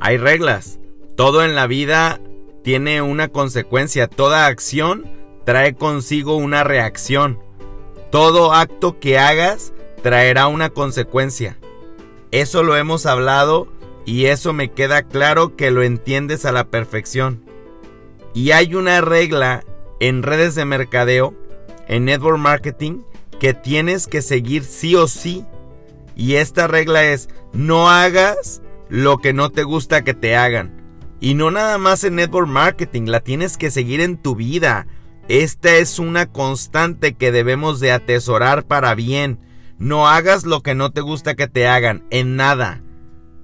hay 0.00 0.16
reglas. 0.16 0.78
Todo 1.16 1.44
en 1.44 1.54
la 1.54 1.66
vida 1.66 2.20
tiene 2.64 3.02
una 3.02 3.28
consecuencia. 3.28 4.08
Toda 4.08 4.46
acción 4.46 5.06
trae 5.44 5.74
consigo 5.74 6.36
una 6.36 6.64
reacción. 6.64 7.38
Todo 8.10 8.52
acto 8.52 8.98
que 8.98 9.18
hagas 9.18 9.72
traerá 10.02 10.46
una 10.46 10.70
consecuencia. 10.70 11.58
Eso 12.30 12.62
lo 12.62 12.76
hemos 12.76 13.06
hablado 13.06 13.68
y 14.06 14.26
eso 14.26 14.52
me 14.52 14.72
queda 14.72 15.02
claro 15.02 15.56
que 15.56 15.70
lo 15.70 15.82
entiendes 15.82 16.44
a 16.44 16.52
la 16.52 16.64
perfección. 16.64 17.44
Y 18.32 18.52
hay 18.52 18.74
una 18.74 19.00
regla 19.00 19.64
en 20.00 20.22
redes 20.22 20.54
de 20.54 20.64
mercadeo, 20.64 21.34
en 21.88 22.06
network 22.06 22.38
marketing, 22.38 23.02
que 23.38 23.54
tienes 23.54 24.06
que 24.06 24.22
seguir 24.22 24.64
sí 24.64 24.94
o 24.94 25.06
sí. 25.08 25.44
Y 26.16 26.36
esta 26.36 26.66
regla 26.66 27.04
es, 27.04 27.28
no 27.52 27.90
hagas 27.90 28.62
lo 28.90 29.18
que 29.18 29.32
no 29.32 29.50
te 29.50 29.62
gusta 29.62 30.04
que 30.04 30.14
te 30.14 30.36
hagan. 30.36 30.80
Y 31.20 31.34
no 31.34 31.50
nada 31.50 31.78
más 31.78 32.04
en 32.04 32.16
network 32.16 32.48
marketing, 32.48 33.04
la 33.06 33.20
tienes 33.20 33.56
que 33.56 33.70
seguir 33.70 34.00
en 34.00 34.16
tu 34.16 34.34
vida. 34.34 34.86
Esta 35.28 35.76
es 35.76 35.98
una 35.98 36.26
constante 36.26 37.14
que 37.14 37.30
debemos 37.30 37.78
de 37.78 37.92
atesorar 37.92 38.66
para 38.66 38.94
bien. 38.94 39.38
No 39.78 40.08
hagas 40.08 40.44
lo 40.44 40.62
que 40.62 40.74
no 40.74 40.90
te 40.90 41.00
gusta 41.02 41.36
que 41.36 41.46
te 41.46 41.68
hagan, 41.68 42.04
en 42.10 42.36
nada. 42.36 42.82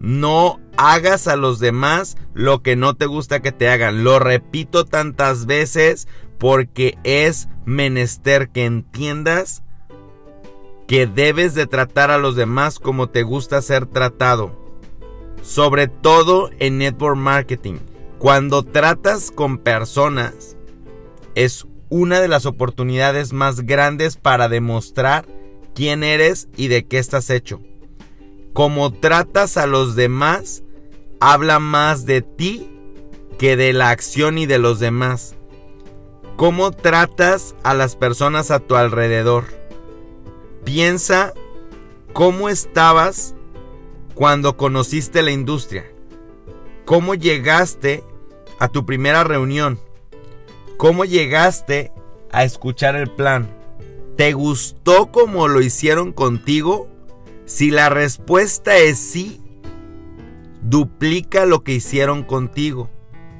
No 0.00 0.60
hagas 0.76 1.28
a 1.28 1.36
los 1.36 1.58
demás 1.60 2.16
lo 2.34 2.62
que 2.62 2.76
no 2.76 2.94
te 2.94 3.06
gusta 3.06 3.40
que 3.40 3.52
te 3.52 3.68
hagan. 3.68 4.04
Lo 4.04 4.18
repito 4.18 4.84
tantas 4.84 5.46
veces 5.46 6.08
porque 6.38 6.98
es 7.04 7.48
menester 7.64 8.50
que 8.50 8.64
entiendas 8.64 9.62
que 10.86 11.06
debes 11.06 11.54
de 11.54 11.66
tratar 11.66 12.10
a 12.10 12.18
los 12.18 12.36
demás 12.36 12.78
como 12.78 13.08
te 13.08 13.22
gusta 13.22 13.62
ser 13.62 13.86
tratado. 13.86 14.65
Sobre 15.46 15.86
todo 15.86 16.50
en 16.58 16.78
network 16.78 17.16
marketing. 17.16 17.76
Cuando 18.18 18.64
tratas 18.64 19.30
con 19.30 19.58
personas, 19.58 20.56
es 21.36 21.68
una 21.88 22.20
de 22.20 22.26
las 22.26 22.46
oportunidades 22.46 23.32
más 23.32 23.60
grandes 23.60 24.16
para 24.16 24.48
demostrar 24.48 25.24
quién 25.72 26.02
eres 26.02 26.48
y 26.56 26.66
de 26.66 26.84
qué 26.84 26.98
estás 26.98 27.30
hecho. 27.30 27.60
Como 28.54 28.92
tratas 28.92 29.56
a 29.56 29.68
los 29.68 29.94
demás, 29.94 30.64
habla 31.20 31.60
más 31.60 32.06
de 32.06 32.22
ti 32.22 32.68
que 33.38 33.56
de 33.56 33.72
la 33.72 33.90
acción 33.90 34.38
y 34.38 34.46
de 34.46 34.58
los 34.58 34.80
demás. 34.80 35.36
¿Cómo 36.34 36.72
tratas 36.72 37.54
a 37.62 37.72
las 37.72 37.94
personas 37.94 38.50
a 38.50 38.58
tu 38.58 38.74
alrededor? 38.74 39.44
Piensa 40.64 41.34
cómo 42.12 42.48
estabas 42.48 43.35
cuando 44.16 44.56
conociste 44.56 45.22
la 45.22 45.30
industria. 45.30 45.84
¿Cómo 46.86 47.14
llegaste 47.14 48.02
a 48.58 48.68
tu 48.68 48.86
primera 48.86 49.24
reunión? 49.24 49.78
¿Cómo 50.78 51.04
llegaste 51.04 51.92
a 52.32 52.42
escuchar 52.42 52.96
el 52.96 53.10
plan? 53.10 53.54
¿Te 54.16 54.32
gustó 54.32 55.12
como 55.12 55.48
lo 55.48 55.60
hicieron 55.60 56.12
contigo? 56.12 56.88
Si 57.44 57.70
la 57.70 57.90
respuesta 57.90 58.78
es 58.78 58.98
sí, 58.98 59.42
duplica 60.62 61.44
lo 61.44 61.62
que 61.62 61.72
hicieron 61.74 62.22
contigo. 62.22 62.88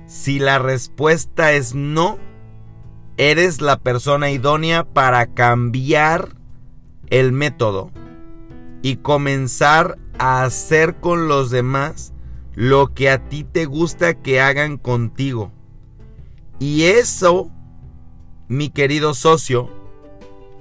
Si 0.07 0.39
la 0.39 0.59
respuesta 0.59 1.55
es 1.55 1.75
no, 1.75 2.19
eres 3.17 3.63
la 3.63 3.79
persona 3.79 4.31
idónea 4.31 4.85
para 4.85 5.33
cambiar 5.33 6.37
el 7.09 7.33
método 7.33 7.91
y 8.83 8.97
comenzar 8.97 9.97
hacer 10.19 10.97
con 10.97 11.29
los 11.29 11.51
demás 11.51 12.13
lo 12.55 12.95
que 12.95 13.11
a 13.11 13.29
ti 13.29 13.45
te 13.45 13.67
gusta 13.67 14.15
que 14.15 14.41
hagan 14.41 14.79
contigo. 14.79 15.53
Y 16.59 16.85
eso, 16.85 17.51
mi 18.49 18.71
querido 18.71 19.13
socio, 19.15 19.71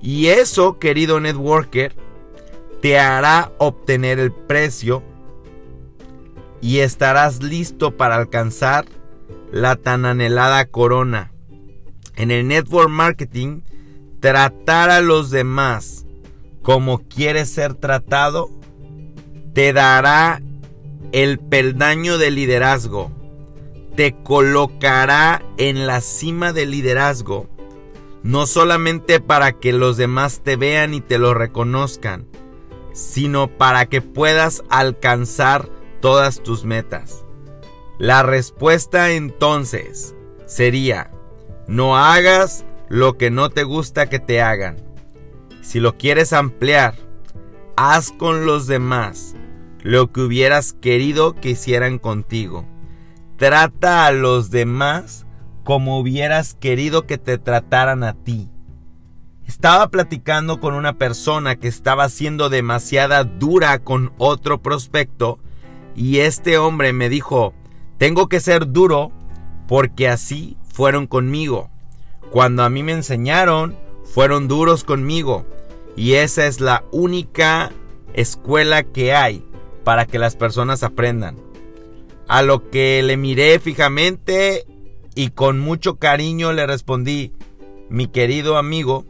y 0.02 0.28
eso, 0.28 0.78
querido 0.78 1.20
networker, 1.20 1.96
te 2.82 3.00
hará 3.00 3.52
obtener 3.58 4.20
el 4.20 4.32
precio 4.32 5.02
y 6.62 6.80
estarás 6.80 7.42
listo 7.42 7.96
para 7.96 8.16
alcanzar 8.16 8.86
la 9.52 9.76
tan 9.76 10.06
anhelada 10.06 10.66
corona. 10.66 11.32
En 12.16 12.30
el 12.30 12.48
network 12.48 12.90
marketing, 12.90 13.62
tratar 14.20 14.90
a 14.90 15.02
los 15.02 15.32
demás 15.32 16.06
como 16.62 17.00
quieres 17.08 17.50
ser 17.50 17.76
tratado 17.76 18.50
te 19.56 19.72
dará 19.72 20.42
el 21.14 21.40
peldaño 21.40 22.18
de 22.18 22.30
liderazgo. 22.30 23.10
Te 23.96 24.14
colocará 24.22 25.42
en 25.58 25.88
la 25.88 26.02
cima 26.02 26.52
del 26.52 26.72
liderazgo 26.72 27.48
no 28.22 28.48
solamente 28.48 29.20
para 29.20 29.54
que 29.54 29.72
los 29.72 29.98
demás 29.98 30.42
te 30.44 30.56
vean 30.56 30.96
y 30.96 31.00
te 31.00 31.20
lo 31.20 31.36
reconozcan, 31.36 32.26
sino 32.92 33.48
para 33.48 33.86
que 33.86 34.02
puedas 34.02 34.64
alcanzar 34.70 35.70
todas 36.02 36.42
tus 36.42 36.66
metas. 36.66 37.24
La 38.00 38.24
respuesta 38.24 39.12
entonces 39.12 40.16
sería, 40.48 41.12
no 41.68 41.98
hagas 41.98 42.66
lo 42.90 43.16
que 43.16 43.30
no 43.30 43.52
te 43.52 43.64
gusta 43.64 44.10
que 44.10 44.18
te 44.18 44.42
hagan. 44.42 44.78
Si 45.62 45.80
lo 45.80 45.96
quieres 45.96 46.34
ampliar, 46.34 46.96
haz 47.78 48.12
con 48.12 48.48
los 48.48 48.66
demás 48.66 49.36
lo 49.86 50.12
que 50.12 50.22
hubieras 50.22 50.74
querido 50.74 51.36
que 51.36 51.52
hicieran 51.52 52.00
contigo. 52.00 52.66
Trata 53.38 54.08
a 54.08 54.12
los 54.12 54.50
demás 54.50 55.28
como 55.64 56.00
hubieras 56.00 56.56
querido 56.56 57.06
que 57.06 57.20
te 57.20 57.38
trataran 57.38 58.04
a 58.04 58.16
ti. 58.16 58.50
Estaba 59.46 59.90
platicando 59.90 60.60
con 60.60 60.74
una 60.74 60.98
persona 60.98 61.58
que 61.58 61.68
estaba 61.68 62.10
siendo 62.10 62.50
demasiada 62.50 63.26
dura 63.26 63.78
con 63.78 64.12
otro 64.18 64.60
prospecto 64.60 65.38
y 65.96 66.18
este 66.18 66.58
hombre 66.58 66.92
me 66.92 67.08
dijo, 67.08 67.54
tengo 68.00 68.28
que 68.28 68.40
ser 68.40 68.72
duro 68.72 69.12
porque 69.68 70.08
así 70.10 70.58
fueron 70.64 71.06
conmigo. 71.06 71.70
Cuando 72.32 72.64
a 72.64 72.72
mí 72.72 72.82
me 72.82 72.94
enseñaron, 72.94 73.78
fueron 74.04 74.48
duros 74.48 74.84
conmigo 74.84 75.46
y 75.96 76.14
esa 76.14 76.48
es 76.48 76.60
la 76.60 76.84
única 76.92 77.72
escuela 78.16 78.82
que 78.82 79.14
hay 79.14 79.46
para 79.86 80.06
que 80.06 80.20
las 80.20 80.36
personas 80.36 80.84
aprendan. 80.84 81.38
A 82.28 82.42
lo 82.42 82.70
que 82.70 83.02
le 83.04 83.16
miré 83.16 83.60
fijamente 83.60 84.66
y 85.14 85.30
con 85.30 85.60
mucho 85.60 85.96
cariño 85.96 86.52
le 86.52 86.68
respondí, 86.68 87.32
mi 87.88 88.08
querido 88.08 88.58
amigo, 88.58 89.06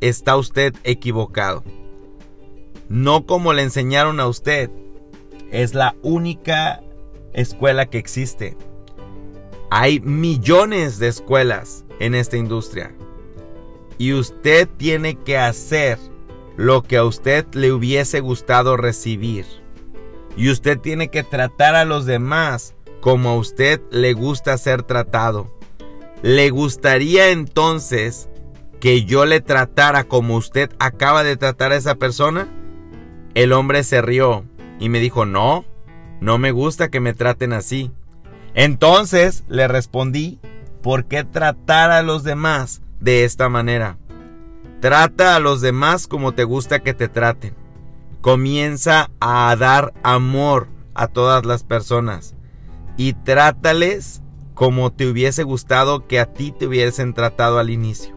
está 0.00 0.36
usted 0.36 0.74
equivocado. 0.84 1.64
No 2.88 3.24
como 3.24 3.52
le 3.52 3.62
enseñaron 3.62 4.20
a 4.20 4.26
usted, 4.26 4.68
es 5.50 5.74
la 5.74 5.94
única 6.02 6.82
escuela 7.32 7.86
que 7.86 7.98
existe. 7.98 8.56
Hay 9.70 10.00
millones 10.00 10.98
de 10.98 11.08
escuelas 11.08 11.84
en 12.00 12.14
esta 12.16 12.36
industria. 12.36 12.94
Y 13.96 14.12
usted 14.12 14.68
tiene 14.76 15.14
que 15.14 15.38
hacer 15.38 15.98
lo 16.56 16.82
que 16.82 16.96
a 16.96 17.04
usted 17.04 17.46
le 17.54 17.72
hubiese 17.72 18.20
gustado 18.20 18.76
recibir. 18.76 19.65
Y 20.36 20.50
usted 20.50 20.78
tiene 20.78 21.08
que 21.08 21.22
tratar 21.22 21.74
a 21.74 21.84
los 21.84 22.06
demás 22.06 22.74
como 23.00 23.30
a 23.30 23.36
usted 23.36 23.80
le 23.90 24.12
gusta 24.12 24.58
ser 24.58 24.82
tratado. 24.82 25.56
¿Le 26.22 26.50
gustaría 26.50 27.30
entonces 27.30 28.28
que 28.80 29.04
yo 29.04 29.24
le 29.24 29.40
tratara 29.40 30.04
como 30.04 30.36
usted 30.36 30.70
acaba 30.78 31.22
de 31.22 31.36
tratar 31.36 31.72
a 31.72 31.76
esa 31.76 31.94
persona? 31.94 32.48
El 33.34 33.52
hombre 33.52 33.84
se 33.84 34.02
rió 34.02 34.44
y 34.78 34.88
me 34.88 34.98
dijo, 34.98 35.24
no, 35.24 35.64
no 36.20 36.38
me 36.38 36.50
gusta 36.50 36.88
que 36.88 37.00
me 37.00 37.14
traten 37.14 37.52
así. 37.52 37.90
Entonces 38.54 39.44
le 39.48 39.68
respondí, 39.68 40.40
¿por 40.82 41.06
qué 41.06 41.24
tratar 41.24 41.90
a 41.90 42.02
los 42.02 42.24
demás 42.24 42.82
de 43.00 43.24
esta 43.24 43.48
manera? 43.48 43.98
Trata 44.80 45.36
a 45.36 45.40
los 45.40 45.60
demás 45.60 46.06
como 46.06 46.32
te 46.32 46.44
gusta 46.44 46.80
que 46.80 46.94
te 46.94 47.08
traten. 47.08 47.54
Comienza 48.26 49.12
a 49.20 49.54
dar 49.54 49.94
amor 50.02 50.66
a 50.94 51.06
todas 51.06 51.46
las 51.46 51.62
personas 51.62 52.34
y 52.96 53.12
trátales 53.12 54.20
como 54.52 54.92
te 54.92 55.06
hubiese 55.06 55.44
gustado 55.44 56.08
que 56.08 56.18
a 56.18 56.32
ti 56.32 56.50
te 56.50 56.66
hubiesen 56.66 57.14
tratado 57.14 57.60
al 57.60 57.70
inicio. 57.70 58.16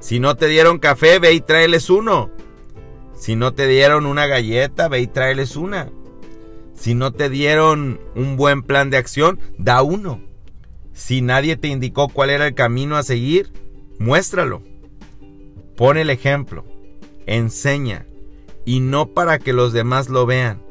Si 0.00 0.20
no 0.20 0.36
te 0.36 0.46
dieron 0.46 0.78
café, 0.78 1.18
ve 1.18 1.34
y 1.34 1.42
tráeles 1.42 1.90
uno. 1.90 2.30
Si 3.14 3.36
no 3.36 3.52
te 3.52 3.66
dieron 3.66 4.06
una 4.06 4.26
galleta, 4.26 4.88
ve 4.88 5.00
y 5.00 5.06
tráeles 5.06 5.54
una. 5.54 5.90
Si 6.74 6.94
no 6.94 7.12
te 7.12 7.28
dieron 7.28 8.00
un 8.14 8.38
buen 8.38 8.62
plan 8.62 8.88
de 8.88 8.96
acción, 8.96 9.38
da 9.58 9.82
uno. 9.82 10.22
Si 10.94 11.20
nadie 11.20 11.58
te 11.58 11.68
indicó 11.68 12.08
cuál 12.08 12.30
era 12.30 12.46
el 12.46 12.54
camino 12.54 12.96
a 12.96 13.02
seguir, 13.02 13.52
muéstralo. 13.98 14.62
Pon 15.76 15.98
el 15.98 16.08
ejemplo. 16.08 16.64
Enseña. 17.26 18.06
Y 18.66 18.80
no 18.80 19.06
para 19.06 19.38
que 19.38 19.54
los 19.54 19.72
demás 19.72 20.10
lo 20.10 20.26
vean, 20.26 20.62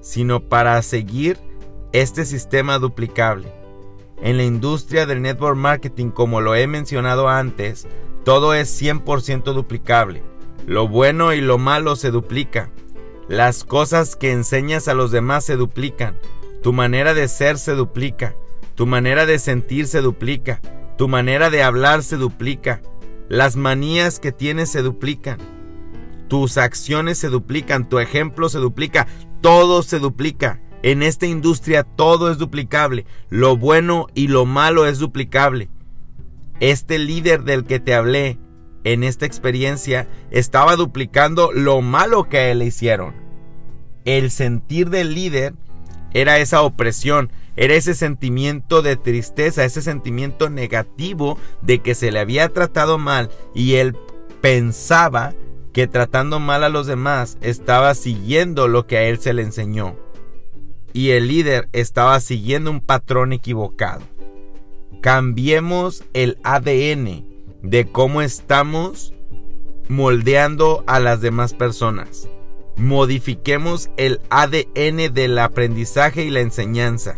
sino 0.00 0.40
para 0.40 0.80
seguir 0.82 1.38
este 1.92 2.24
sistema 2.24 2.78
duplicable. 2.78 3.52
En 4.22 4.36
la 4.36 4.44
industria 4.44 5.06
del 5.06 5.22
network 5.22 5.56
marketing, 5.56 6.10
como 6.10 6.40
lo 6.40 6.54
he 6.54 6.66
mencionado 6.66 7.28
antes, 7.28 7.88
todo 8.24 8.54
es 8.54 8.80
100% 8.80 9.54
duplicable. 9.54 10.22
Lo 10.66 10.86
bueno 10.86 11.32
y 11.32 11.40
lo 11.40 11.56
malo 11.56 11.96
se 11.96 12.10
duplica. 12.10 12.70
Las 13.28 13.64
cosas 13.64 14.16
que 14.16 14.32
enseñas 14.32 14.88
a 14.88 14.94
los 14.94 15.10
demás 15.10 15.44
se 15.44 15.56
duplican. 15.56 16.18
Tu 16.62 16.72
manera 16.72 17.14
de 17.14 17.28
ser 17.28 17.56
se 17.56 17.72
duplica. 17.72 18.34
Tu 18.74 18.86
manera 18.86 19.24
de 19.24 19.38
sentir 19.38 19.86
se 19.86 20.02
duplica. 20.02 20.60
Tu 20.98 21.08
manera 21.08 21.48
de 21.48 21.62
hablar 21.62 22.02
se 22.02 22.16
duplica. 22.16 22.82
Las 23.28 23.56
manías 23.56 24.20
que 24.20 24.32
tienes 24.32 24.70
se 24.70 24.82
duplican. 24.82 25.38
Tus 26.30 26.58
acciones 26.58 27.18
se 27.18 27.28
duplican. 27.28 27.88
Tu 27.88 27.98
ejemplo 27.98 28.48
se 28.48 28.58
duplica. 28.58 29.08
Todo 29.40 29.82
se 29.82 29.98
duplica. 29.98 30.60
En 30.84 31.02
esta 31.02 31.26
industria 31.26 31.82
todo 31.82 32.30
es 32.30 32.38
duplicable. 32.38 33.04
Lo 33.30 33.56
bueno 33.56 34.06
y 34.14 34.28
lo 34.28 34.46
malo 34.46 34.86
es 34.86 35.00
duplicable. 35.00 35.68
Este 36.60 37.00
líder 37.00 37.42
del 37.42 37.64
que 37.64 37.80
te 37.80 37.94
hablé 37.94 38.38
en 38.84 39.02
esta 39.02 39.26
experiencia 39.26 40.08
estaba 40.30 40.76
duplicando 40.76 41.50
lo 41.52 41.82
malo 41.82 42.28
que 42.28 42.54
le 42.54 42.66
hicieron. 42.66 43.12
El 44.04 44.30
sentir 44.30 44.88
del 44.88 45.14
líder 45.14 45.54
era 46.14 46.38
esa 46.38 46.62
opresión, 46.62 47.32
era 47.56 47.74
ese 47.74 47.94
sentimiento 47.94 48.82
de 48.82 48.94
tristeza, 48.96 49.64
ese 49.64 49.82
sentimiento 49.82 50.48
negativo 50.48 51.38
de 51.60 51.80
que 51.80 51.96
se 51.96 52.12
le 52.12 52.20
había 52.20 52.48
tratado 52.50 52.98
mal 52.98 53.30
y 53.52 53.74
él 53.74 53.96
pensaba 54.40 55.34
que 55.72 55.86
tratando 55.86 56.40
mal 56.40 56.64
a 56.64 56.68
los 56.68 56.86
demás 56.86 57.38
estaba 57.40 57.94
siguiendo 57.94 58.68
lo 58.68 58.86
que 58.86 58.96
a 58.96 59.02
él 59.04 59.18
se 59.18 59.32
le 59.32 59.42
enseñó. 59.42 59.96
Y 60.92 61.10
el 61.10 61.28
líder 61.28 61.68
estaba 61.72 62.18
siguiendo 62.20 62.70
un 62.70 62.80
patrón 62.80 63.32
equivocado. 63.32 64.02
Cambiemos 65.00 66.04
el 66.12 66.38
ADN 66.42 67.24
de 67.62 67.86
cómo 67.90 68.22
estamos 68.22 69.14
moldeando 69.88 70.82
a 70.86 70.98
las 71.00 71.20
demás 71.20 71.54
personas. 71.54 72.28
Modifiquemos 72.76 73.90
el 73.96 74.20
ADN 74.30 75.12
del 75.12 75.38
aprendizaje 75.38 76.24
y 76.24 76.30
la 76.30 76.40
enseñanza. 76.40 77.16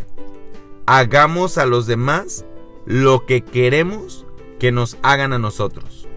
Hagamos 0.85 1.57
a 1.57 1.65
los 1.65 1.87
demás 1.87 2.45
lo 2.85 3.25
que 3.25 3.41
queremos 3.41 4.25
que 4.59 4.71
nos 4.71 4.97
hagan 5.01 5.33
a 5.33 5.39
nosotros. 5.39 6.07